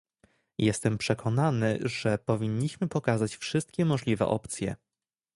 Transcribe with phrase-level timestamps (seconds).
[0.57, 4.75] Jestem przekonany, że powinniśmy pokazać wszystkie możliwe opcje